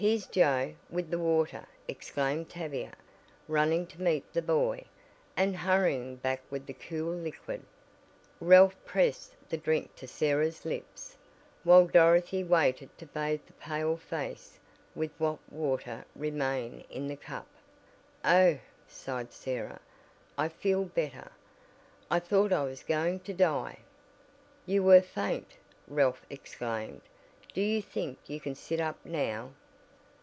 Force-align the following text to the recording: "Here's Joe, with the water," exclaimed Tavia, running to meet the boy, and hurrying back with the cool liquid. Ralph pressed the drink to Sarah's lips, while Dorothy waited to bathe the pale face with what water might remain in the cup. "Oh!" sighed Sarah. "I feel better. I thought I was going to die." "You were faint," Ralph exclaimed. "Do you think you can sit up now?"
"Here's 0.00 0.26
Joe, 0.28 0.74
with 0.88 1.10
the 1.10 1.18
water," 1.18 1.66
exclaimed 1.88 2.48
Tavia, 2.48 2.92
running 3.48 3.84
to 3.88 4.00
meet 4.00 4.32
the 4.32 4.40
boy, 4.40 4.84
and 5.36 5.56
hurrying 5.56 6.14
back 6.14 6.40
with 6.50 6.66
the 6.66 6.72
cool 6.72 7.12
liquid. 7.14 7.64
Ralph 8.40 8.76
pressed 8.84 9.34
the 9.48 9.56
drink 9.56 9.96
to 9.96 10.06
Sarah's 10.06 10.64
lips, 10.64 11.16
while 11.64 11.88
Dorothy 11.88 12.44
waited 12.44 12.96
to 12.96 13.06
bathe 13.06 13.40
the 13.46 13.52
pale 13.54 13.96
face 13.96 14.60
with 14.94 15.10
what 15.18 15.40
water 15.52 16.04
might 16.14 16.20
remain 16.22 16.84
in 16.88 17.08
the 17.08 17.16
cup. 17.16 17.48
"Oh!" 18.24 18.60
sighed 18.86 19.32
Sarah. 19.32 19.80
"I 20.38 20.48
feel 20.48 20.84
better. 20.84 21.32
I 22.08 22.20
thought 22.20 22.52
I 22.52 22.62
was 22.62 22.84
going 22.84 23.18
to 23.18 23.34
die." 23.34 23.78
"You 24.64 24.84
were 24.84 25.02
faint," 25.02 25.56
Ralph 25.88 26.24
exclaimed. 26.30 27.00
"Do 27.52 27.60
you 27.60 27.82
think 27.82 28.18
you 28.30 28.38
can 28.38 28.54
sit 28.54 28.78
up 28.78 29.04
now?" 29.04 29.54